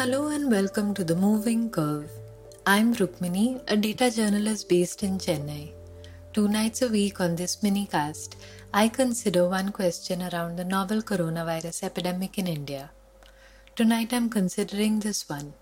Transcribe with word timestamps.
Hello 0.00 0.28
and 0.28 0.50
welcome 0.50 0.94
to 0.94 1.04
The 1.04 1.14
Moving 1.14 1.68
Curve. 1.68 2.10
I'm 2.64 2.94
Rukmini, 2.94 3.60
a 3.68 3.76
data 3.76 4.10
journalist 4.10 4.66
based 4.66 5.02
in 5.02 5.18
Chennai. 5.18 5.72
Two 6.32 6.48
nights 6.48 6.80
a 6.80 6.88
week 6.88 7.20
on 7.20 7.36
this 7.36 7.62
mini 7.62 7.84
cast, 7.84 8.36
I 8.72 8.88
consider 8.88 9.46
one 9.46 9.72
question 9.72 10.22
around 10.22 10.56
the 10.56 10.64
novel 10.64 11.02
coronavirus 11.02 11.82
epidemic 11.82 12.38
in 12.38 12.46
India. 12.46 12.92
Tonight 13.76 14.14
I'm 14.14 14.30
considering 14.30 15.00
this 15.00 15.28
one. 15.28 15.52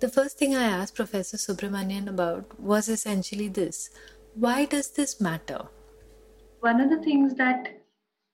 The 0.00 0.08
first 0.08 0.36
thing 0.36 0.56
I 0.56 0.64
asked 0.64 0.96
Professor 0.96 1.36
Subramanian 1.36 2.08
about 2.08 2.58
was 2.58 2.88
essentially 2.88 3.46
this 3.46 3.90
why 4.34 4.64
does 4.64 4.90
this 4.90 5.20
matter? 5.20 5.68
One 6.58 6.80
of 6.80 6.90
the 6.90 7.00
things 7.04 7.36
that 7.36 7.68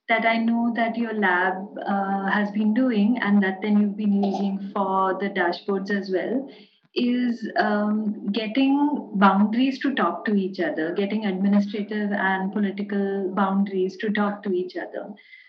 that 0.08 0.24
I 0.24 0.38
know 0.38 0.72
that 0.74 0.96
your 0.96 1.12
lab 1.12 1.78
uh, 1.86 2.30
has 2.30 2.50
been 2.50 2.72
doing 2.72 3.18
and 3.20 3.42
that 3.42 3.60
then 3.60 3.80
you've 3.80 3.98
been 3.98 4.22
using 4.24 4.70
for 4.72 5.18
the 5.20 5.28
dashboards 5.28 5.90
as 5.90 6.10
well 6.10 6.48
is 6.94 7.50
um, 7.56 8.26
getting 8.32 9.10
boundaries 9.14 9.78
to 9.80 9.94
talk 9.94 10.24
to 10.26 10.34
each 10.34 10.60
other, 10.60 10.92
getting 10.94 11.26
administrative 11.26 12.12
and 12.12 12.52
political 12.52 13.32
boundaries 13.34 13.96
to 13.96 14.10
talk 14.10 14.42
to 14.42 14.52
each 14.52 14.76
other. 14.76 15.08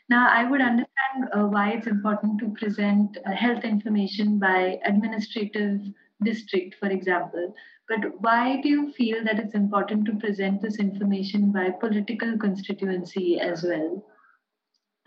Now, 0.10 0.30
I 0.30 0.50
would 0.50 0.62
understand 0.62 1.30
uh, 1.34 1.46
why 1.48 1.72
it's 1.72 1.88
important 1.88 2.40
to 2.40 2.50
present 2.60 3.18
uh, 3.26 3.32
health 3.32 3.64
information 3.64 4.40
by 4.40 4.80
administrative 4.86 5.82
district, 6.24 6.76
for 6.80 6.90
example. 6.90 7.54
But 7.90 8.22
why 8.22 8.62
do 8.62 8.70
you 8.70 8.92
feel 8.94 9.24
that 9.26 9.40
it's 9.40 9.56
important 9.56 10.06
to 10.06 10.16
present 10.16 10.62
this 10.62 10.80
information 10.80 11.52
by 11.52 11.72
political 11.72 12.38
constituency 12.38 13.40
as 13.40 13.64
well? 13.64 14.06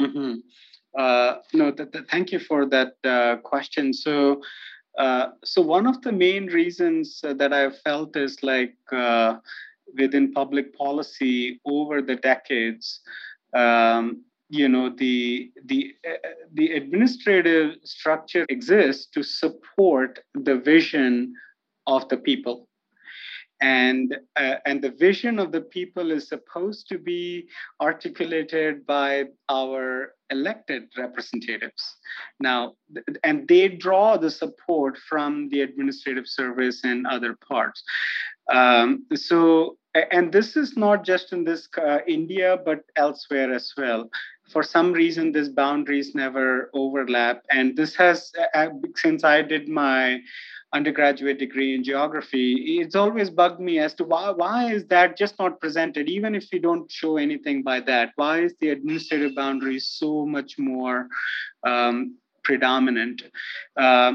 Mm-hmm. 0.00 0.34
Uh, 0.98 1.36
no, 1.52 1.70
th- 1.70 1.90
th- 1.92 2.04
thank 2.10 2.32
you 2.32 2.38
for 2.38 2.66
that 2.66 2.94
uh, 3.04 3.36
question. 3.36 3.92
So, 3.92 4.42
uh, 4.98 5.28
so 5.44 5.60
one 5.60 5.86
of 5.86 6.00
the 6.02 6.12
main 6.12 6.46
reasons 6.46 7.20
uh, 7.22 7.34
that 7.34 7.52
I've 7.52 7.78
felt 7.80 8.16
is 8.16 8.42
like 8.42 8.76
uh, 8.92 9.36
within 9.98 10.32
public 10.32 10.76
policy 10.76 11.60
over 11.64 12.00
the 12.00 12.16
decades, 12.16 13.00
um, 13.54 14.22
you 14.48 14.68
know, 14.68 14.90
the 14.90 15.50
the 15.66 15.94
uh, 16.08 16.28
the 16.54 16.72
administrative 16.72 17.76
structure 17.84 18.46
exists 18.48 19.06
to 19.12 19.22
support 19.22 20.20
the 20.34 20.56
vision 20.56 21.34
of 21.86 22.08
the 22.08 22.16
people. 22.16 22.68
And 23.60 24.16
uh, 24.36 24.56
and 24.64 24.82
the 24.82 24.90
vision 24.90 25.38
of 25.38 25.52
the 25.52 25.62
people 25.62 26.10
is 26.10 26.28
supposed 26.28 26.88
to 26.88 26.98
be 26.98 27.48
articulated 27.80 28.86
by 28.86 29.24
our 29.48 30.15
elected 30.30 30.84
representatives. 30.96 31.96
Now 32.40 32.74
and 33.24 33.46
they 33.48 33.68
draw 33.68 34.16
the 34.16 34.30
support 34.30 34.98
from 34.98 35.48
the 35.50 35.62
administrative 35.62 36.26
service 36.26 36.82
and 36.84 37.06
other 37.06 37.36
parts. 37.48 37.82
Um, 38.52 39.06
so 39.14 39.76
and 40.12 40.32
this 40.32 40.56
is 40.56 40.76
not 40.76 41.04
just 41.04 41.32
in 41.32 41.44
this 41.44 41.68
uh, 41.78 41.98
india 42.06 42.58
but 42.64 42.80
elsewhere 42.96 43.52
as 43.52 43.72
well. 43.76 44.08
For 44.52 44.62
some 44.62 44.92
reason 44.92 45.32
these 45.32 45.48
boundaries 45.48 46.14
never 46.14 46.70
overlap. 46.74 47.42
And 47.50 47.76
this 47.76 47.96
has 47.96 48.30
uh, 48.54 48.68
since 48.94 49.24
i 49.24 49.42
did 49.42 49.68
my 49.68 50.20
undergraduate 50.72 51.38
degree 51.38 51.74
in 51.74 51.84
geography, 51.84 52.78
it's 52.80 52.94
always 52.94 53.30
bugged 53.30 53.60
me 53.60 53.78
as 53.78 53.94
to 53.94 54.04
why, 54.04 54.30
why 54.30 54.72
is 54.72 54.84
that 54.86 55.16
just 55.16 55.38
not 55.38 55.60
presented, 55.60 56.08
even 56.08 56.34
if 56.34 56.46
we 56.52 56.58
don't 56.58 56.90
show 56.90 57.16
anything 57.16 57.62
by 57.62 57.80
that? 57.80 58.12
Why 58.16 58.40
is 58.40 58.54
the 58.60 58.70
administrative 58.70 59.34
boundary 59.34 59.78
so 59.78 60.26
much 60.26 60.58
more 60.58 61.08
um, 61.66 62.16
predominant? 62.42 63.22
Uh, 63.76 64.14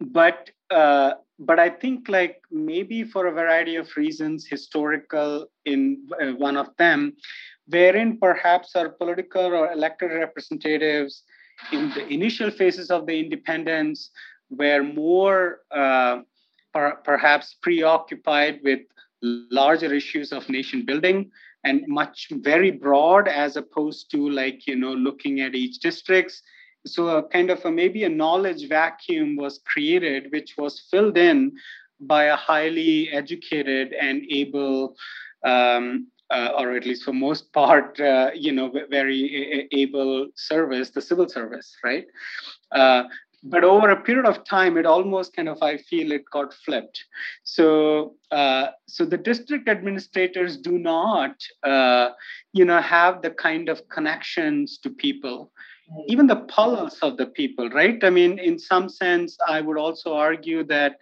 but 0.00 0.50
uh, 0.70 1.14
but 1.38 1.58
I 1.58 1.70
think 1.70 2.08
like 2.08 2.40
maybe 2.50 3.04
for 3.04 3.26
a 3.26 3.32
variety 3.32 3.76
of 3.76 3.88
reasons, 3.96 4.46
historical 4.46 5.46
in 5.64 6.08
uh, 6.20 6.32
one 6.32 6.56
of 6.56 6.68
them, 6.78 7.14
wherein 7.66 8.18
perhaps 8.18 8.74
our 8.76 8.88
political 8.88 9.46
or 9.46 9.72
elected 9.72 10.12
representatives 10.12 11.24
in 11.72 11.90
the 11.90 12.06
initial 12.08 12.50
phases 12.50 12.90
of 12.90 13.06
the 13.06 13.18
independence 13.18 14.10
were 14.56 14.82
more 14.82 15.60
uh, 15.70 16.18
per- 16.72 16.96
perhaps 17.04 17.56
preoccupied 17.62 18.60
with 18.62 18.80
larger 19.22 19.92
issues 19.92 20.32
of 20.32 20.48
nation 20.48 20.84
building 20.84 21.30
and 21.64 21.86
much 21.86 22.28
very 22.30 22.70
broad 22.70 23.28
as 23.28 23.56
opposed 23.56 24.10
to 24.10 24.28
like 24.30 24.66
you 24.66 24.74
know 24.74 24.92
looking 24.92 25.40
at 25.40 25.54
each 25.54 25.78
districts 25.78 26.42
so 26.84 27.06
a 27.08 27.22
kind 27.28 27.50
of 27.50 27.64
a, 27.64 27.70
maybe 27.70 28.02
a 28.02 28.08
knowledge 28.08 28.68
vacuum 28.68 29.36
was 29.36 29.60
created 29.64 30.26
which 30.32 30.56
was 30.58 30.80
filled 30.90 31.16
in 31.16 31.52
by 32.00 32.24
a 32.24 32.36
highly 32.36 33.08
educated 33.12 33.92
and 33.92 34.22
able 34.28 34.96
um, 35.44 36.08
uh, 36.32 36.50
or 36.58 36.74
at 36.74 36.86
least 36.86 37.04
for 37.04 37.12
most 37.12 37.52
part, 37.52 38.00
uh, 38.00 38.30
you 38.34 38.52
know, 38.52 38.72
very 38.88 39.68
able 39.70 40.28
service, 40.34 40.88
the 40.88 41.00
civil 41.02 41.28
service, 41.28 41.76
right? 41.84 42.06
Uh, 42.72 43.04
but 43.42 43.64
over 43.64 43.90
a 43.90 44.00
period 44.00 44.26
of 44.26 44.44
time 44.44 44.76
it 44.76 44.86
almost 44.86 45.34
kind 45.34 45.48
of 45.48 45.58
i 45.62 45.76
feel 45.76 46.12
it 46.12 46.24
got 46.32 46.54
flipped. 46.54 47.04
So 47.44 48.14
uh, 48.30 48.68
so 48.86 49.04
the 49.04 49.18
district 49.18 49.68
administrators 49.68 50.56
do 50.56 50.78
not 50.78 51.36
uh, 51.62 52.10
you 52.52 52.64
know 52.64 52.80
have 52.80 53.22
the 53.22 53.30
kind 53.30 53.68
of 53.68 53.88
connections 53.88 54.78
to 54.78 54.90
people. 54.90 55.50
Even 56.06 56.26
the 56.26 56.36
pulse 56.36 56.98
of 57.02 57.16
the 57.16 57.26
people 57.26 57.68
right? 57.70 58.02
I 58.02 58.10
mean 58.10 58.38
in 58.38 58.58
some 58.58 58.88
sense 58.88 59.36
i 59.48 59.60
would 59.60 59.78
also 59.78 60.14
argue 60.14 60.64
that 60.64 60.96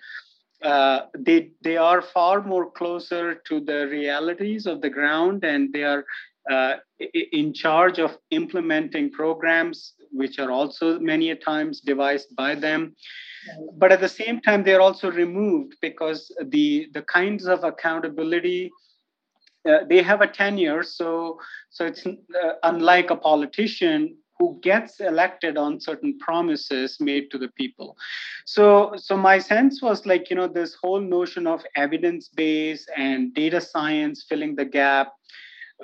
uh, 0.62 1.00
they 1.18 1.50
they 1.62 1.76
are 1.76 2.02
far 2.02 2.42
more 2.42 2.70
closer 2.70 3.34
to 3.34 3.60
the 3.60 3.86
realities 3.88 4.66
of 4.66 4.80
the 4.80 4.90
ground 4.90 5.44
and 5.44 5.72
they 5.72 5.84
are 5.84 6.04
uh, 6.50 6.76
in 7.32 7.52
charge 7.52 7.98
of 7.98 8.16
implementing 8.30 9.10
programs 9.10 9.94
which 10.10 10.38
are 10.38 10.50
also 10.50 10.98
many 10.98 11.30
a 11.30 11.36
times 11.36 11.80
devised 11.80 12.34
by 12.36 12.54
them. 12.54 12.94
But 13.76 13.92
at 13.92 14.00
the 14.00 14.08
same 14.08 14.40
time 14.40 14.62
they're 14.62 14.80
also 14.80 15.10
removed 15.10 15.76
because 15.80 16.30
the 16.48 16.88
the 16.92 17.02
kinds 17.02 17.46
of 17.46 17.64
accountability 17.64 18.70
uh, 19.68 19.84
they 19.88 20.02
have 20.02 20.20
a 20.20 20.26
tenure. 20.26 20.82
So 20.82 21.38
so 21.70 21.86
it's 21.86 22.06
uh, 22.06 22.52
unlike 22.62 23.10
a 23.10 23.16
politician 23.16 24.16
who 24.38 24.58
gets 24.62 25.00
elected 25.00 25.58
on 25.58 25.78
certain 25.78 26.18
promises 26.18 26.96
made 26.98 27.30
to 27.30 27.38
the 27.38 27.48
people. 27.48 27.96
So 28.46 28.92
so 28.96 29.16
my 29.16 29.38
sense 29.38 29.82
was 29.82 30.06
like 30.06 30.30
you 30.30 30.36
know 30.36 30.48
this 30.48 30.74
whole 30.74 31.00
notion 31.00 31.46
of 31.46 31.64
evidence 31.76 32.28
base 32.28 32.86
and 32.96 33.34
data 33.34 33.60
science 33.60 34.24
filling 34.28 34.56
the 34.56 34.64
gap 34.64 35.12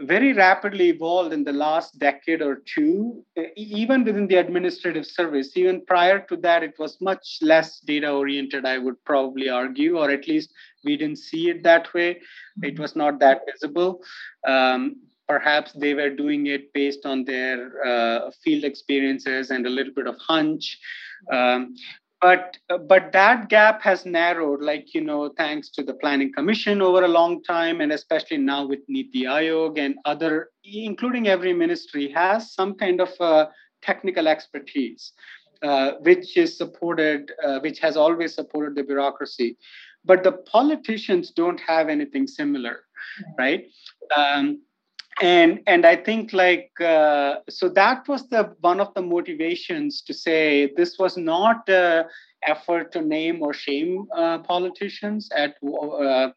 very 0.00 0.32
rapidly 0.32 0.90
evolved 0.90 1.32
in 1.32 1.44
the 1.44 1.52
last 1.52 1.98
decade 1.98 2.42
or 2.42 2.62
two, 2.74 3.24
even 3.56 4.04
within 4.04 4.26
the 4.26 4.36
administrative 4.36 5.06
service. 5.06 5.56
Even 5.56 5.84
prior 5.86 6.20
to 6.20 6.36
that, 6.38 6.62
it 6.62 6.74
was 6.78 7.00
much 7.00 7.38
less 7.40 7.80
data 7.80 8.10
oriented, 8.10 8.66
I 8.66 8.78
would 8.78 9.02
probably 9.04 9.48
argue, 9.48 9.98
or 9.98 10.10
at 10.10 10.28
least 10.28 10.52
we 10.84 10.96
didn't 10.96 11.18
see 11.18 11.50
it 11.50 11.62
that 11.62 11.92
way. 11.94 12.20
It 12.62 12.78
was 12.78 12.94
not 12.94 13.18
that 13.20 13.42
visible. 13.50 14.02
Um, 14.46 14.96
perhaps 15.28 15.72
they 15.72 15.94
were 15.94 16.10
doing 16.10 16.46
it 16.46 16.72
based 16.72 17.04
on 17.04 17.24
their 17.24 17.84
uh, 17.84 18.30
field 18.44 18.64
experiences 18.64 19.50
and 19.50 19.66
a 19.66 19.70
little 19.70 19.92
bit 19.94 20.06
of 20.06 20.16
hunch. 20.18 20.78
Um, 21.32 21.74
but 22.26 22.56
but 22.88 23.12
that 23.12 23.48
gap 23.48 23.82
has 23.82 24.04
narrowed 24.04 24.62
like 24.68 24.92
you 24.94 25.02
know 25.08 25.22
thanks 25.40 25.68
to 25.76 25.82
the 25.88 25.94
planning 26.02 26.32
commission 26.36 26.82
over 26.86 27.04
a 27.04 27.14
long 27.16 27.34
time 27.42 27.80
and 27.80 27.92
especially 27.92 28.38
now 28.38 28.60
with 28.70 28.80
niti 28.94 29.22
aayog 29.34 29.78
and 29.84 29.94
other 30.12 30.32
including 30.90 31.28
every 31.34 31.54
ministry 31.64 32.06
has 32.20 32.52
some 32.58 32.74
kind 32.82 33.00
of 33.06 33.12
uh, 33.20 33.46
technical 33.88 34.26
expertise 34.34 35.12
uh, 35.62 35.92
which 36.08 36.36
is 36.36 36.56
supported 36.62 37.32
uh, 37.44 37.58
which 37.60 37.78
has 37.78 37.96
always 37.96 38.34
supported 38.34 38.74
the 38.74 38.82
bureaucracy. 38.82 39.56
But 40.04 40.22
the 40.22 40.32
politicians 40.56 41.30
don't 41.30 41.60
have 41.60 41.88
anything 41.88 42.26
similar 42.26 42.76
right? 43.38 43.64
Um, 44.16 44.60
and 45.22 45.60
and 45.66 45.86
i 45.86 45.96
think 45.96 46.32
like 46.32 46.70
uh, 46.80 47.36
so 47.48 47.68
that 47.68 48.06
was 48.08 48.28
the 48.28 48.54
one 48.60 48.80
of 48.80 48.92
the 48.94 49.02
motivations 49.02 50.02
to 50.02 50.12
say 50.12 50.72
this 50.76 50.98
was 50.98 51.16
not 51.16 51.68
a 51.68 52.04
effort 52.46 52.92
to 52.92 53.00
name 53.00 53.42
or 53.42 53.52
shame 53.52 54.06
uh, 54.14 54.38
politicians 54.38 55.28
at 55.34 55.54
uh, 55.64 56.28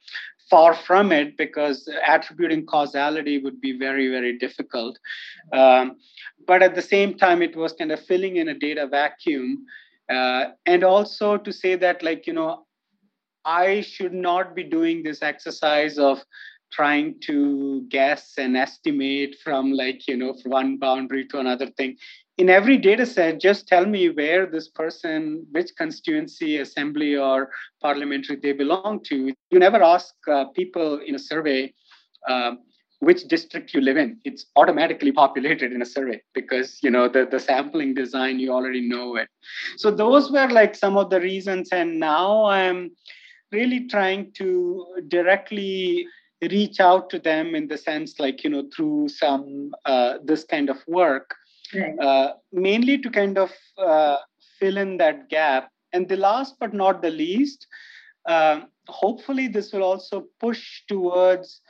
far 0.50 0.74
from 0.74 1.12
it 1.12 1.38
because 1.38 1.88
attributing 2.08 2.66
causality 2.66 3.38
would 3.38 3.62
be 3.62 3.78
very 3.78 4.10
very 4.10 4.38
difficult. 4.38 4.98
Um, 5.54 5.98
but 6.48 6.64
at 6.64 6.76
the 6.76 6.82
same 6.82 7.16
time 7.16 7.42
it 7.42 7.56
was 7.56 7.74
kind 7.74 7.92
of 7.92 8.04
filling 8.04 8.38
in 8.38 8.48
a 8.48 8.58
data 8.58 8.88
vacuum. 8.88 9.66
Uh, 10.10 10.46
and 10.66 10.84
also 10.84 11.38
to 11.38 11.54
say 11.54 11.76
that 11.76 12.02
like 12.02 12.26
you 12.26 12.34
know 12.34 12.66
i 13.46 13.82
should 13.82 14.14
not 14.14 14.56
be 14.56 14.64
doing 14.64 15.04
this 15.04 15.22
exercise 15.22 16.00
of 16.00 16.24
trying 16.72 17.16
to 17.22 17.86
guess 17.90 18.34
and 18.38 18.56
estimate 18.58 19.36
from 19.44 19.72
like 19.72 20.08
you 20.08 20.18
know 20.18 20.34
from 20.34 20.52
one 20.52 20.78
boundary 20.78 21.26
to 21.28 21.40
another 21.40 21.68
thing. 21.68 21.98
In 22.38 22.50
every 22.50 22.78
data 22.78 23.06
set 23.06 23.40
just 23.40 23.68
tell 23.68 23.86
me 23.86 24.10
where 24.10 24.46
this 24.46 24.70
person 24.70 25.46
which 25.52 25.72
constituency 25.78 26.58
assembly 26.58 27.16
or 27.16 27.50
parliamentary 27.82 28.38
they 28.38 28.54
belong 28.54 29.02
to. 29.06 29.34
You 29.52 29.60
never 29.60 29.84
ask 29.84 30.14
uh, 30.32 30.46
people 30.56 31.00
in 31.06 31.16
a 31.16 31.20
survey 31.20 31.74
uh, 32.28 32.54
which 33.00 33.24
district 33.28 33.74
you 33.74 33.82
live 33.82 33.98
in. 33.98 34.20
It's 34.26 34.46
automatically 34.56 35.12
populated 35.12 35.72
in 35.72 35.82
a 35.82 35.86
survey 35.86 36.22
because 36.34 36.80
you 36.84 36.92
know 36.92 37.08
the, 37.08 37.28
the 37.30 37.40
sampling 37.40 37.94
design 37.94 38.40
you 38.40 38.52
already 38.54 38.88
know 38.88 39.16
it. 39.16 39.28
So 39.78 39.92
those 39.92 40.32
were 40.32 40.50
like 40.50 40.76
some 40.76 40.98
of 40.98 41.10
the 41.10 41.20
reasons. 41.20 41.70
And 41.72 42.00
now 42.00 42.46
i'm 42.46 42.92
really 43.52 43.88
trying 43.88 44.32
to 44.34 44.86
directly 45.08 46.08
reach 46.42 46.80
out 46.80 47.10
to 47.10 47.20
them 47.20 47.56
in 47.56 47.68
the 47.68 47.78
sense 47.78 48.20
like 48.20 48.44
you 48.44 48.50
know 48.50 48.64
through 48.76 49.10
some 49.10 49.72
uh, 49.86 50.14
this 50.24 50.44
kind 50.44 50.70
of 50.70 50.78
work 50.88 51.36
right. 51.76 52.00
uh, 52.00 52.34
mainly 52.52 52.98
to 52.98 53.10
kind 53.10 53.38
of 53.38 53.52
uh, 53.78 54.18
fill 54.60 54.78
in 54.78 54.98
that 54.98 55.30
gap 55.30 55.70
and 55.94 56.08
the 56.08 56.18
last 56.18 56.56
but 56.60 56.74
not 56.74 57.02
the 57.02 57.10
least 57.10 57.68
uh, 58.28 58.62
hopefully 58.88 59.48
this 59.48 59.74
will 59.74 59.84
also 59.84 60.26
push 60.40 60.84
towards 60.88 61.62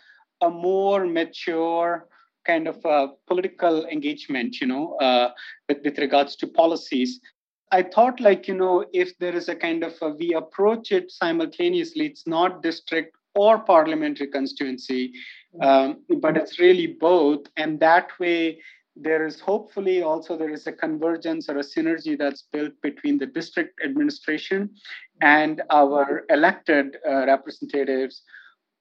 a 0.42 0.50
more 0.50 1.06
mature 1.06 2.07
kind 2.45 2.68
of 2.68 2.83
uh, 2.86 3.07
political 3.27 3.86
engagement 3.88 4.62
you 4.62 4.68
know 4.68 4.95
uh, 4.98 5.31
with, 5.68 5.80
with 5.83 5.98
regards 5.98 6.36
to 6.36 6.48
policies 6.48 7.19
I 7.71 7.83
thought, 7.83 8.19
like, 8.19 8.48
you 8.48 8.56
know, 8.56 8.86
if 8.94 9.16
there 9.19 9.36
is 9.36 9.48
a 9.48 9.56
kind 9.56 9.83
of 9.83 9.94
a, 10.01 10.10
we 10.10 10.33
approach 10.33 10.92
it 10.92 11.12
simultaneously, 11.12 12.07
it's 12.07 12.25
not 12.25 12.63
district 12.63 13.16
or 13.36 13.60
parliamentary 13.60 14.28
constituency, 14.28 15.14
um, 15.62 16.04
but 16.20 16.38
it's 16.38 16.60
really 16.60 16.88
both. 16.88 17.48
And 17.58 17.80
that 17.80 18.10
way, 18.20 18.60
there 18.96 19.26
is 19.26 19.40
hopefully 19.40 20.02
also 20.02 20.38
there 20.38 20.50
is 20.50 20.68
a 20.68 20.72
convergence 20.72 21.50
or 21.50 21.58
a 21.58 21.64
synergy 21.64 22.18
that's 22.18 22.44
built 22.52 22.74
between 22.81 23.18
the 23.18 23.26
district 23.26 23.80
administration 23.84 24.70
and 25.22 25.62
our 25.70 26.26
elected 26.30 26.98
uh, 27.08 27.26
representatives 27.26 28.24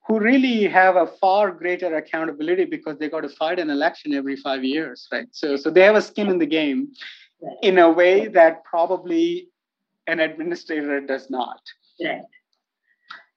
who 0.06 0.18
really 0.18 0.64
have 0.64 0.96
a 0.96 1.06
far 1.06 1.52
greater 1.52 1.94
accountability 1.96 2.64
because 2.64 2.98
they 2.98 3.08
got 3.08 3.20
to 3.20 3.28
fight 3.28 3.58
an 3.58 3.70
election 3.70 4.14
every 4.14 4.36
five 4.36 4.64
years 4.64 5.06
right? 5.12 5.28
So 5.30 5.56
so 5.56 5.70
they 5.70 5.82
have 5.82 5.96
a 5.96 6.02
skin 6.02 6.28
in 6.28 6.38
the 6.38 6.46
game 6.46 6.88
in 7.62 7.78
a 7.78 7.90
way 7.90 8.26
that 8.28 8.64
probably 8.64 9.48
an 10.06 10.18
administrator 10.18 11.00
does 11.00 11.30
not. 11.30 11.60
Right 12.02 12.22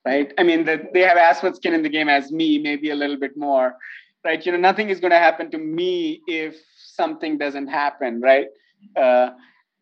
right? 0.05 0.33
I 0.37 0.43
mean, 0.43 0.65
the, 0.65 0.87
they 0.93 1.01
have 1.01 1.17
as 1.17 1.43
much 1.43 1.55
skin 1.55 1.73
in 1.73 1.83
the 1.83 1.89
game 1.89 2.09
as 2.09 2.31
me, 2.31 2.57
maybe 2.57 2.89
a 2.89 2.95
little 2.95 3.17
bit 3.17 3.37
more, 3.37 3.75
right? 4.23 4.43
You 4.45 4.51
know, 4.51 4.57
nothing 4.57 4.89
is 4.89 4.99
going 4.99 5.11
to 5.11 5.19
happen 5.19 5.51
to 5.51 5.57
me 5.57 6.21
if 6.27 6.55
something 6.75 7.37
doesn't 7.37 7.67
happen, 7.67 8.21
right? 8.21 8.47
Uh, 8.95 9.31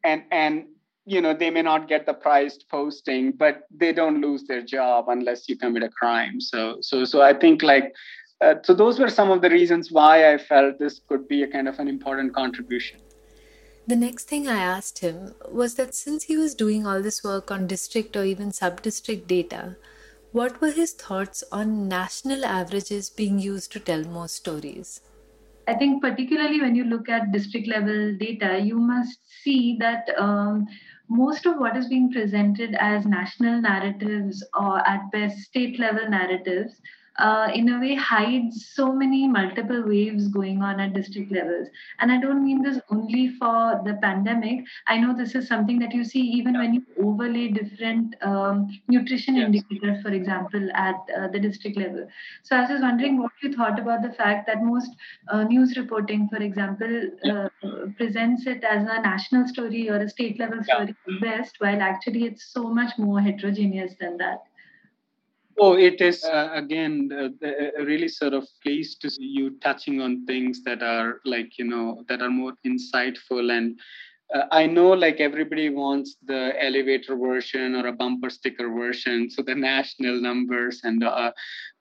and 0.04 0.24
and 0.32 0.66
you 1.06 1.22
know 1.22 1.34
they 1.34 1.50
may 1.50 1.62
not 1.62 1.88
get 1.88 2.06
the 2.06 2.14
prized 2.14 2.66
posting, 2.70 3.32
but 3.32 3.64
they 3.72 3.94
don't 3.94 4.22
lose 4.22 4.44
their 4.44 4.62
job 4.62 5.06
unless 5.08 5.48
you 5.50 5.58
commit 5.58 5.84
a 5.84 5.90
crime. 5.90 6.40
So 6.40 6.78
so 6.82 7.06
so 7.06 7.22
I 7.22 7.34
think 7.34 7.64
like. 7.64 7.94
Uh, 8.42 8.56
so 8.64 8.74
those 8.74 8.98
were 8.98 9.10
some 9.10 9.30
of 9.32 9.42
the 9.42 9.50
reasons 9.50 9.92
why 9.92 10.34
I 10.34 10.38
felt 10.38 10.80
this 10.80 11.02
could 11.10 11.28
be 11.28 11.44
a 11.44 11.48
kind 11.48 11.68
of 11.68 11.78
an 11.78 11.90
important 11.90 12.34
contribution. 12.34 12.98
The 13.86 13.98
next 13.98 14.30
thing 14.30 14.48
I 14.48 14.60
asked 14.60 15.00
him 15.00 15.34
was 15.52 15.76
that 15.76 15.94
since 15.94 16.24
he 16.24 16.38
was 16.38 16.56
doing 16.56 16.88
all 16.88 17.02
this 17.02 17.22
work 17.22 17.52
on 17.52 17.68
district 17.68 18.16
or 18.16 18.24
even 18.24 18.54
sub 18.54 18.82
district 18.82 19.28
data, 19.28 19.76
what 20.32 20.62
were 20.62 20.72
his 20.72 20.94
thoughts 20.94 21.44
on 21.52 21.88
national 21.88 22.46
averages 22.46 23.10
being 23.10 23.40
used 23.40 23.72
to 23.72 23.80
tell 23.80 24.04
more 24.04 24.28
stories? 24.28 25.02
I 25.68 25.74
think, 25.76 26.02
particularly 26.02 26.62
when 26.62 26.76
you 26.76 26.84
look 26.84 27.10
at 27.10 27.32
district 27.32 27.68
level 27.68 28.16
data, 28.16 28.60
you 28.60 28.78
must 28.78 29.20
see 29.44 29.78
that 29.80 30.10
um, 30.18 30.68
most 31.10 31.46
of 31.46 31.58
what 31.58 31.76
is 31.78 31.88
being 31.88 32.12
presented 32.12 32.76
as 32.80 33.06
national 33.06 33.62
narratives 33.62 34.44
or 34.54 34.88
at 34.88 35.12
best 35.12 35.38
state 35.40 35.80
level 35.80 36.08
narratives 36.10 36.74
uh, 37.20 37.50
in 37.54 37.70
a 37.70 37.80
way 37.80 37.96
hides 37.96 38.70
so 38.74 38.92
many 38.94 39.28
multiple 39.28 39.84
waves 39.86 40.28
going 40.30 40.62
on 40.62 40.80
at 40.80 40.94
district 40.94 41.32
levels. 41.32 41.68
And 42.00 42.12
I 42.12 42.20
don't 42.20 42.44
mean 42.44 42.64
this 42.64 42.80
only 42.90 43.30
for 43.38 43.82
the 43.86 43.96
pandemic. 44.02 44.66
I 44.88 44.98
know 44.98 45.16
this 45.16 45.36
is 45.36 45.48
something 45.48 45.80
that 45.80 45.94
you 45.94 46.04
see 46.04 46.22
even 46.22 46.58
when 46.58 46.74
you 46.74 46.84
overlay 47.04 47.50
different 47.50 48.16
um, 48.22 48.68
nutrition 48.88 49.36
yes. 49.36 49.46
indicators, 49.48 50.02
for 50.02 50.10
example, 50.10 50.70
at 50.74 50.96
uh, 51.18 51.28
the 51.28 51.40
district 51.40 51.78
level. 51.78 52.08
So 52.44 52.56
I 52.56 52.62
was 52.62 52.70
just 52.70 52.82
wondering 52.82 53.20
what 53.20 53.32
you 53.44 53.54
thought 53.54 53.80
about 53.80 54.02
the 54.02 54.14
fact 54.14 54.48
that 54.48 54.64
most 54.64 54.92
uh, 55.28 55.44
news 55.44 55.78
reporting, 55.78 56.30
for 56.30 56.38
example, 56.38 57.10
uh, 57.30 57.50
presents 57.98 58.48
it 58.48 58.64
as 58.64 58.84
a 58.84 59.02
national 59.02 59.48
story 59.48 59.90
or 59.90 59.98
a 59.98 60.10
state 60.10 60.40
level 60.40 60.64
story 60.64 60.96
yeah. 61.08 61.20
best, 61.22 61.56
while 61.60 61.82
actually 61.82 62.24
it's 62.26 62.54
so 62.54 62.70
much 62.70 62.98
more 62.98 63.20
heterogeneous 63.20 63.94
than 64.00 64.18
that. 64.18 64.44
Oh, 65.60 65.74
it 65.74 66.00
is 66.02 66.24
uh, 66.24 66.50
again 66.54 67.10
uh, 67.14 67.46
uh, 67.46 67.84
really 67.84 68.08
sort 68.08 68.34
of 68.34 68.48
pleased 68.64 69.02
to 69.02 69.10
see 69.10 69.26
you 69.26 69.52
touching 69.62 70.02
on 70.02 70.26
things 70.26 70.64
that 70.64 70.82
are 70.82 71.20
like 71.26 71.58
you 71.58 71.66
know 71.66 72.04
that 72.08 72.22
are 72.22 72.30
more 72.30 72.54
insightful 72.66 73.52
and 73.56 73.78
uh, 74.34 74.44
I 74.52 74.68
know 74.68 74.90
like 74.92 75.20
everybody 75.20 75.70
wants 75.70 76.18
the 76.26 76.54
elevator 76.64 77.16
version 77.18 77.76
or 77.76 77.88
a 77.88 77.94
bumper 77.94 78.30
sticker 78.30 78.70
version, 78.70 79.30
so 79.30 79.42
the 79.44 79.56
national 79.56 80.22
numbers 80.22 80.82
and 80.84 81.04
uh, 81.04 81.32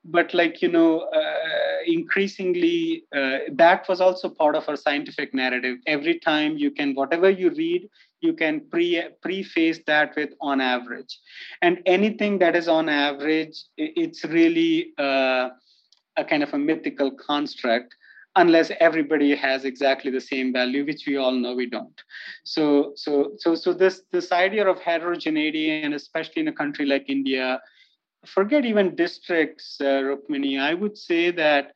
but 0.05 0.35
like 0.35 0.63
you 0.63 0.69
know 0.69 1.01
uh, 1.01 1.79
increasingly 1.87 3.05
uh, 3.15 3.39
that 3.55 3.89
was 3.89 4.01
also 4.01 4.29
part 4.31 4.57
of 4.57 4.69
our 4.69 4.77
scientific 4.77 5.35
narrative. 5.35 5.79
Every 5.87 6.19
time 6.19 6.57
you 6.59 6.71
can 6.71 6.95
whatever 6.95 7.31
you 7.31 7.51
read, 7.51 7.89
you 8.21 8.33
can 8.33 8.61
pre 8.71 9.03
preface 9.23 9.81
that 9.87 10.15
with 10.17 10.31
on 10.41 10.61
average. 10.61 11.19
And 11.63 11.79
anything 11.87 12.39
that 12.39 12.57
is 12.57 12.69
on 12.69 12.89
average 12.89 13.57
it's 13.77 14.25
really 14.25 14.93
uh, 14.99 15.51
a 16.17 16.25
kind 16.25 16.43
of 16.43 16.53
a 16.53 16.59
mythical 16.59 17.11
construct 17.13 17.95
unless 18.37 18.71
everybody 18.79 19.35
has 19.35 19.65
exactly 19.65 20.11
the 20.11 20.21
same 20.21 20.53
value 20.53 20.85
which 20.85 21.05
we 21.07 21.17
all 21.17 21.33
know 21.33 21.55
we 21.55 21.69
don't. 21.69 22.01
So 22.45 22.93
so 22.97 23.33
so 23.39 23.55
so 23.55 23.73
this 23.73 24.03
this 24.13 24.33
idea 24.33 24.69
of 24.69 24.81
heterogeneity 24.81 25.83
and 25.83 25.95
especially 25.95 26.43
in 26.43 26.49
a 26.49 26.53
country 26.53 26.87
like 26.87 27.09
india 27.09 27.61
forget 28.27 28.65
even 28.65 28.95
districts 28.95 29.81
uh, 29.81 30.03
rukmini 30.09 30.59
i 30.61 30.75
would 30.75 30.97
say 30.99 31.31
that 31.31 31.73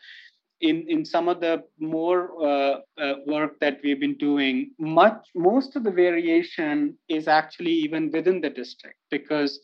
in 0.62 0.86
in 0.88 1.04
some 1.04 1.28
of 1.28 1.40
the 1.40 1.62
more 1.78 2.20
uh, 2.42 2.80
uh, 2.98 3.14
work 3.26 3.58
that 3.60 3.80
we've 3.82 4.00
been 4.00 4.16
doing 4.16 4.70
much 4.78 5.28
most 5.34 5.76
of 5.76 5.84
the 5.84 5.90
variation 5.90 6.96
is 7.08 7.28
actually 7.28 7.72
even 7.72 8.10
within 8.12 8.40
the 8.40 8.50
district 8.50 8.98
because 9.10 9.60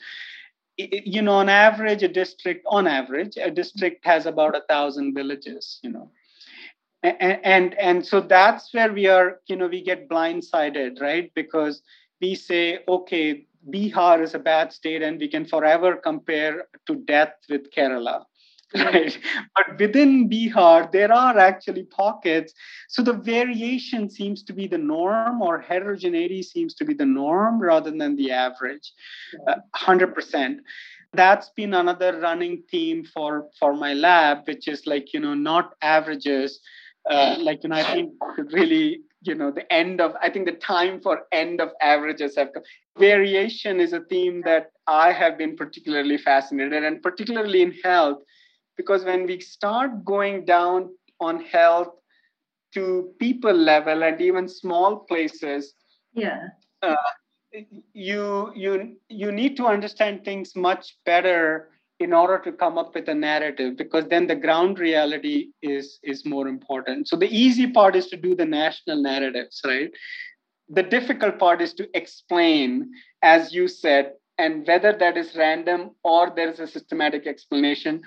it, 0.77 1.07
you 1.07 1.23
know 1.23 1.35
on 1.35 1.49
average 1.49 2.03
a 2.03 2.09
district 2.09 2.65
on 2.69 2.87
average 2.87 3.37
a 3.37 3.51
district 3.51 4.05
has 4.05 4.27
about 4.27 4.57
a 4.57 4.63
thousand 4.69 5.15
villages 5.15 5.79
you 5.83 5.91
know. 5.91 6.11
And, 7.05 7.39
and 7.45 7.75
and 7.79 8.07
so 8.07 8.21
that's 8.21 8.75
where 8.75 8.93
we 8.93 9.07
are 9.07 9.41
you 9.47 9.57
know 9.57 9.69
we 9.69 9.83
get 9.83 10.09
blindsided 10.09 11.01
right? 11.01 11.33
Because 11.35 11.83
we 12.21 12.35
say 12.35 12.81
okay 12.89 13.47
bihar 13.71 14.23
is 14.23 14.35
a 14.35 14.39
bad 14.39 14.73
state 14.73 15.03
and 15.03 15.19
we 15.19 15.29
can 15.29 15.45
forever 15.45 15.97
compare 15.97 16.67
to 16.87 16.97
death 16.97 17.35
with 17.49 17.71
kerala 17.71 18.25
right. 18.75 19.19
But 19.55 19.79
within 19.79 20.29
bihar 20.29 20.93
there 20.93 21.13
are 21.13 21.39
actually 21.39 21.85
pockets. 21.85 22.53
So 22.89 23.03
the 23.03 23.15
variation 23.15 24.11
seems 24.11 24.43
to 24.45 24.53
be 24.53 24.67
the 24.67 24.79
norm 24.79 25.41
or 25.41 25.61
heterogeneity 25.61 26.43
seems 26.43 26.75
to 26.75 26.85
be 26.85 26.95
the 26.95 27.07
norm 27.07 27.61
rather 27.61 27.91
than 27.91 28.17
the 28.17 28.31
average. 28.31 28.93
Uh, 29.47 29.57
100% 29.77 30.59
that's 31.13 31.51
been 31.51 31.75
another 31.75 32.21
running 32.21 32.63
theme 32.71 33.05
for 33.05 33.49
for 33.59 33.75
my 33.75 33.95
lab 33.95 34.47
which 34.47 34.69
is 34.69 34.87
like 34.87 35.13
you 35.13 35.21
know 35.21 35.35
not 35.35 35.75
averages. 35.83 36.61
Uh, 37.09 37.37
like 37.41 37.63
you 37.63 37.71
know, 37.71 37.77
I 37.77 37.85
think 37.85 38.13
really 38.53 39.01
you 39.23 39.35
know 39.35 39.51
the 39.51 39.71
end 39.73 40.01
of 40.01 40.15
I 40.21 40.29
think 40.31 40.47
the 40.47 40.53
time 40.53 41.01
for 41.01 41.23
end 41.33 41.61
of 41.61 41.71
averages 41.81 42.37
have 42.37 42.53
come. 42.53 42.63
Variation 42.99 43.81
is 43.81 43.93
a 43.93 44.01
theme 44.01 44.43
that 44.45 44.73
I 44.87 45.13
have 45.13 45.39
been 45.39 45.57
particularly 45.57 46.19
fascinated, 46.19 46.85
and 46.85 47.03
particularly 47.03 47.63
in 47.63 47.73
health, 47.83 48.19
because 48.79 49.05
when 49.05 49.27
we 49.27 49.41
start 49.41 50.05
going 50.05 50.47
down 50.47 50.89
on 51.21 51.45
health 51.45 51.89
to 52.73 53.13
people 53.19 53.53
level 53.53 54.03
and 54.03 54.21
even 54.21 54.49
small 54.49 55.01
places, 55.01 55.75
yeah. 56.15 56.49
Uh, 56.81 56.95
you 57.93 58.53
you 58.55 58.97
you 59.09 59.33
need 59.33 59.57
to 59.57 59.67
understand 59.67 60.25
things 60.25 60.55
much 60.55 60.97
better 61.05 61.71
in 61.99 62.13
order 62.13 62.39
to 62.39 62.53
come 62.53 62.79
up 62.79 62.95
with 62.95 63.09
a 63.09 63.15
narrative 63.15 63.77
because 63.77 64.07
then 64.09 64.27
the 64.27 64.37
ground 64.37 64.79
reality 64.79 65.49
is 65.63 65.99
is 66.03 66.25
more 66.25 66.47
important 66.47 67.09
so 67.09 67.17
the 67.17 67.35
easy 67.35 67.67
part 67.67 67.97
is 67.97 68.07
to 68.07 68.17
do 68.17 68.35
the 68.35 68.45
national 68.45 69.03
narratives 69.03 69.61
right 69.67 69.91
the 70.69 70.83
difficult 70.83 71.39
part 71.39 71.63
is 71.63 71.73
to 71.73 71.89
explain 71.95 72.91
as 73.23 73.53
you 73.53 73.67
said 73.67 74.13
and 74.37 74.67
whether 74.67 74.93
that 74.93 75.17
is 75.17 75.35
random 75.35 75.91
or 76.05 76.31
there 76.37 76.51
is 76.51 76.61
a 76.61 76.67
systematic 76.67 77.27
explanation 77.27 78.03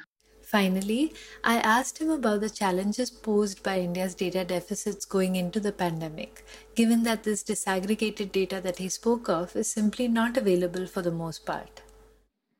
Finally, 0.51 1.13
I 1.45 1.59
asked 1.59 1.99
him 1.99 2.09
about 2.09 2.41
the 2.41 2.49
challenges 2.49 3.09
posed 3.09 3.63
by 3.63 3.79
India's 3.79 4.13
data 4.13 4.43
deficits 4.43 5.05
going 5.05 5.37
into 5.37 5.61
the 5.61 5.71
pandemic, 5.71 6.43
given 6.75 7.03
that 7.03 7.23
this 7.23 7.41
disaggregated 7.41 8.33
data 8.33 8.59
that 8.59 8.77
he 8.77 8.89
spoke 8.89 9.29
of 9.29 9.55
is 9.55 9.71
simply 9.71 10.09
not 10.09 10.35
available 10.35 10.87
for 10.87 11.01
the 11.01 11.09
most 11.09 11.45
part. 11.45 11.83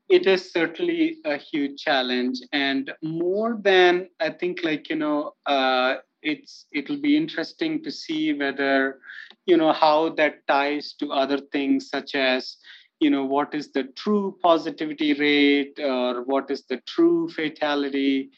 It 0.08 0.26
is 0.26 0.54
certainly 0.54 1.18
a 1.26 1.36
huge 1.36 1.84
challenge 1.84 2.40
and 2.52 2.94
more 3.02 3.58
than 3.62 4.10
i 4.20 4.30
think 4.30 4.62
like 4.62 4.90
you 4.90 4.98
know 4.98 5.34
uh, 5.46 5.96
it's 6.22 6.66
it'll 6.74 7.02
be 7.02 7.16
interesting 7.16 7.82
to 7.84 7.92
see 7.92 8.34
whether 8.34 9.00
you 9.46 9.58
know 9.58 9.72
how 9.72 10.10
that 10.10 10.46
ties 10.48 10.94
to 11.00 11.12
other 11.12 11.38
things 11.38 11.90
such 11.90 12.16
as 12.16 12.58
you 13.02 13.10
know 13.10 13.26
what 13.26 13.54
is 13.54 13.72
the 13.72 13.84
true 13.96 14.38
positivity 14.44 15.14
rate 15.14 15.80
or 15.80 16.24
what 16.24 16.50
is 16.52 16.64
the 16.70 16.78
true 16.88 17.30
fatality 17.30 18.30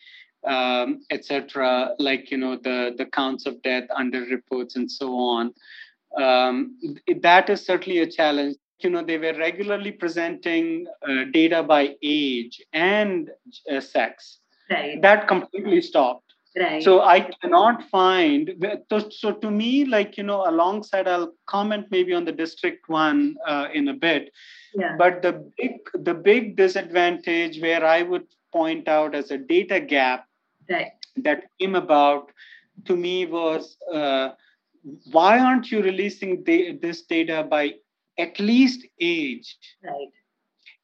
um, 0.47 1.01
etc 1.11 1.89
like 1.99 2.31
you 2.31 2.37
know 2.37 2.55
the 2.57 2.95
the 2.97 3.05
counts 3.05 3.45
of 3.45 3.61
death 3.61 3.83
under 3.95 4.21
reports 4.21 4.75
and 4.75 4.91
so 4.91 5.15
on. 5.15 5.53
Um, 6.19 6.77
that 7.21 7.49
is 7.49 7.65
certainly 7.65 7.99
a 7.99 8.07
challenge. 8.07 8.55
You 8.79 8.89
know 8.89 9.03
they 9.03 9.17
were 9.17 9.33
regularly 9.37 9.91
presenting 9.91 10.85
uh, 11.07 11.25
data 11.31 11.63
by 11.63 11.95
age 12.01 12.61
and 12.73 13.29
uh, 13.71 13.79
sex. 13.79 14.39
Right. 14.69 15.01
That 15.01 15.27
completely 15.27 15.81
stopped 15.81 16.32
right 16.59 16.83
so 16.83 17.01
i 17.01 17.19
cannot 17.19 17.83
find 17.89 18.51
so 19.09 19.31
to 19.31 19.51
me 19.51 19.85
like 19.85 20.17
you 20.17 20.23
know 20.23 20.47
alongside 20.49 21.07
i'll 21.07 21.33
comment 21.47 21.85
maybe 21.89 22.13
on 22.13 22.25
the 22.25 22.31
district 22.31 22.89
one 22.89 23.35
uh, 23.47 23.67
in 23.73 23.87
a 23.87 23.93
bit 23.93 24.31
yeah. 24.75 24.95
but 24.97 25.21
the 25.21 25.33
big 25.57 25.79
the 25.93 26.13
big 26.13 26.55
disadvantage 26.55 27.59
where 27.61 27.85
i 27.85 28.01
would 28.01 28.27
point 28.51 28.87
out 28.87 29.15
as 29.15 29.31
a 29.31 29.37
data 29.37 29.79
gap 29.79 30.27
right. 30.69 30.91
that 31.17 31.45
came 31.59 31.75
about 31.75 32.31
to 32.85 32.95
me 32.95 33.25
was 33.25 33.77
uh, 33.91 34.29
why 35.11 35.39
aren't 35.39 35.71
you 35.71 35.81
releasing 35.81 36.43
the, 36.43 36.77
this 36.81 37.03
data 37.03 37.45
by 37.49 37.73
at 38.17 38.39
least 38.39 38.85
age. 38.99 39.57
Right. 39.83 40.09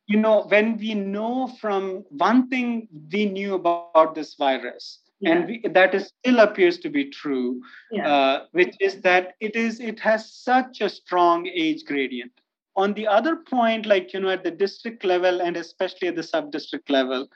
You 0.07 0.17
know, 0.17 0.45
when 0.47 0.77
we 0.77 0.95
know 0.95 1.47
from 1.59 2.03
one 2.09 2.49
thing 2.49 2.88
we 3.11 3.25
knew 3.25 3.55
about 3.55 4.15
this 4.15 4.35
virus, 4.35 4.99
yeah. 5.19 5.31
and 5.31 5.47
we, 5.47 5.61
that 5.73 5.93
is 5.93 6.11
still 6.19 6.39
appears 6.39 6.77
to 6.79 6.89
be 6.89 7.09
true, 7.09 7.61
yeah. 7.91 8.07
uh, 8.07 8.45
which 8.51 8.75
is 8.79 9.01
that 9.01 9.35
it 9.39 9.55
is 9.55 9.79
it 9.79 9.99
has 9.99 10.31
such 10.31 10.81
a 10.81 10.89
strong 10.89 11.47
age 11.47 11.83
gradient. 11.85 12.31
On 12.75 12.93
the 12.93 13.07
other 13.07 13.35
point, 13.35 13.85
like 13.85 14.13
you 14.13 14.19
know, 14.19 14.29
at 14.29 14.43
the 14.43 14.51
district 14.51 15.03
level 15.03 15.41
and 15.41 15.57
especially 15.57 16.07
at 16.07 16.15
the 16.15 16.23
sub-district 16.23 16.89
level, 16.89 17.27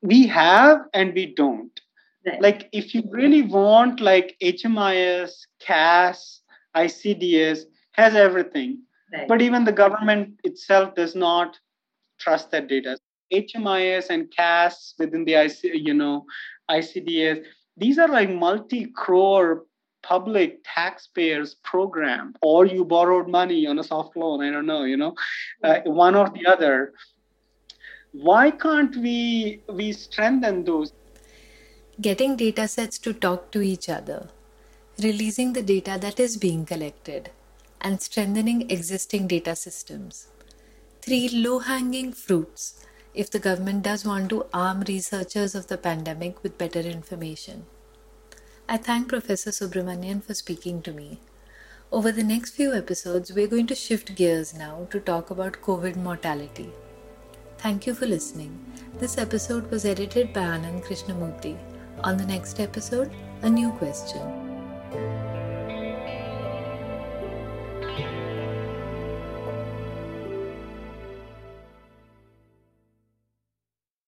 we 0.00 0.26
have 0.26 0.80
and 0.94 1.12
we 1.14 1.26
don't. 1.26 1.80
Right. 2.26 2.40
Like 2.40 2.68
if 2.72 2.94
you 2.94 3.02
really 3.10 3.42
want 3.42 4.00
like 4.00 4.36
HMIS, 4.42 5.32
CAS, 5.60 6.40
ICDS, 6.76 7.64
has 7.92 8.14
everything. 8.14 8.82
Right. 9.12 9.28
But 9.28 9.42
even 9.42 9.64
the 9.64 9.72
government 9.72 10.40
itself 10.44 10.94
does 10.94 11.14
not 11.14 11.58
trust 12.18 12.50
that 12.52 12.68
data. 12.68 12.98
HMIS 13.32 14.10
and 14.10 14.30
CAS 14.30 14.94
within 14.98 15.24
the 15.24 15.34
IC, 15.34 15.62
you 15.62 15.94
know, 15.94 16.24
ICDS, 16.78 17.44
these 17.76 17.98
are 17.98 18.08
like 18.08 18.30
multi-crore 18.30 19.64
public 20.02 20.60
taxpayers 20.64 21.54
program. 21.62 22.34
Or 22.42 22.66
you 22.66 22.84
borrowed 22.84 23.28
money 23.28 23.66
on 23.66 23.78
a 23.78 23.84
soft 23.84 24.16
loan 24.16 24.42
i 24.42 24.50
don't 24.50 24.66
know 24.66 24.82
you 24.84 24.96
know 24.96 25.14
uh, 25.62 25.80
one 25.84 26.14
or 26.14 26.28
the 26.30 26.46
other. 26.46 26.92
Why 28.12 28.50
can't 28.50 28.94
we 28.96 29.62
we 29.68 29.92
strengthen 29.92 30.64
those? 30.64 30.92
Getting 32.00 32.36
data 32.36 32.68
sets 32.68 32.98
to 33.00 33.12
talk 33.12 33.50
to 33.52 33.60
each 33.62 33.88
other 33.88 34.28
releasing 35.00 35.52
the 35.52 35.62
data 35.62 35.98
that 36.00 36.20
is 36.20 36.36
being 36.36 36.64
collected 36.66 37.30
and 37.80 38.00
strengthening 38.00 38.70
existing 38.70 39.26
data 39.26 39.56
systems. 39.56 40.28
Three 41.00 41.28
low 41.28 41.60
hanging 41.60 42.12
fruits 42.12 42.86
if 43.14 43.30
the 43.30 43.38
government 43.38 43.82
does 43.82 44.04
want 44.04 44.30
to 44.30 44.46
arm 44.52 44.82
researchers 44.88 45.54
of 45.54 45.66
the 45.66 45.76
pandemic 45.76 46.42
with 46.42 46.58
better 46.58 46.80
information. 46.80 47.66
I 48.68 48.76
thank 48.76 49.08
Professor 49.08 49.50
Subramanian 49.50 50.22
for 50.22 50.34
speaking 50.34 50.82
to 50.82 50.92
me. 50.92 51.20
Over 51.90 52.10
the 52.10 52.22
next 52.22 52.52
few 52.52 52.72
episodes, 52.72 53.32
we're 53.32 53.48
going 53.48 53.66
to 53.66 53.74
shift 53.74 54.14
gears 54.14 54.54
now 54.54 54.86
to 54.90 55.00
talk 55.00 55.30
about 55.30 55.60
COVID 55.60 55.96
mortality. 55.96 56.70
Thank 57.58 57.86
you 57.86 57.94
for 57.94 58.06
listening. 58.06 58.64
This 58.98 59.18
episode 59.18 59.70
was 59.70 59.84
edited 59.84 60.32
by 60.32 60.40
Anand 60.40 60.84
Krishnamurthy. 60.86 61.58
On 62.02 62.16
the 62.16 62.26
next 62.26 62.60
episode, 62.60 63.12
a 63.42 63.50
new 63.50 63.70
question. 63.72 64.51